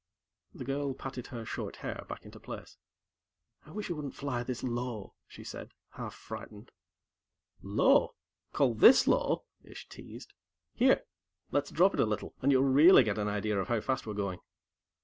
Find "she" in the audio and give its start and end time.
5.27-5.43